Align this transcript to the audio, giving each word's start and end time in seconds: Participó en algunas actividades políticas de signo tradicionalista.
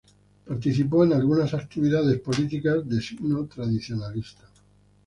Participó 0.45 1.05
en 1.05 1.13
algunas 1.13 1.53
actividades 1.53 2.19
políticas 2.21 2.89
de 2.89 2.99
signo 3.03 3.45
tradicionalista. 3.45 4.47